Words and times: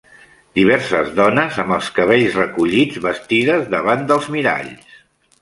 Diverses 0.59 1.11
dones, 1.19 1.59
amb 1.63 1.75
els 1.75 1.89
cabells 1.99 2.39
recollits, 2.41 2.99
vestides, 3.05 3.69
davant 3.77 4.03
dels 4.15 4.33
miralls. 4.39 4.99